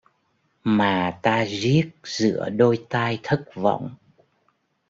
[0.63, 3.95] mà ta riết giữa đôi tay thất vọng.